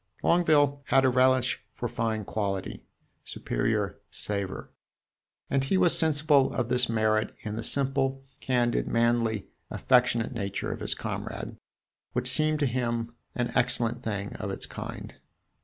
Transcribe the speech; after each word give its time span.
Longueville 0.23 0.81
had 0.87 1.05
a 1.05 1.09
relish 1.09 1.63
for 1.73 1.87
fine 1.87 2.25
quality 2.25 2.83
superior 3.23 4.01
savour; 4.09 4.71
and 5.47 5.63
he 5.63 5.77
was 5.77 5.95
sensible 5.95 6.51
of 6.55 6.69
this 6.69 6.89
merit 6.89 7.35
in 7.41 7.55
the 7.55 7.61
simple, 7.61 8.23
candid, 8.39 8.87
manly, 8.87 9.45
affectionate 9.69 10.31
nature 10.31 10.71
of 10.71 10.79
his 10.79 10.95
comrade, 10.95 11.55
which 12.13 12.27
seemed 12.31 12.57
to 12.61 12.65
him 12.65 13.13
an 13.35 13.51
excellent 13.53 14.01
thing 14.01 14.35
of 14.37 14.49
its 14.49 14.65
kind. 14.65 15.17